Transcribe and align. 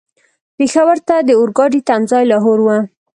پېښور 0.57 0.97
ته 1.07 1.15
د 1.27 1.29
اورګاډي 1.39 1.81
تم 1.87 2.01
ځای 2.11 2.23
لاهور 2.31 2.59
و. 2.63 2.67